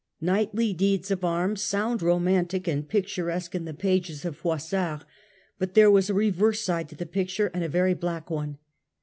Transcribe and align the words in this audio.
Knightly 0.19 0.73
deeds 0.73 1.11
of 1.11 1.23
arms 1.23 1.61
sound 1.61 2.01
romantic 2.01 2.67
and 2.67 2.89
picturesque 2.89 3.53
in 3.53 3.65
the 3.65 3.73
pages 3.75 4.25
of 4.25 4.35
Froissart, 4.35 5.05
but 5.59 5.75
there 5.75 5.91
was 5.91 6.09
a 6.09 6.15
reverse 6.15 6.61
side 6.61 6.89
to 6.89 6.95
the 6.95 7.05
picture 7.05 7.51
and 7.53 7.63
a 7.63 7.69
very 7.69 7.93
black 7.93 8.31
one. 8.31 8.57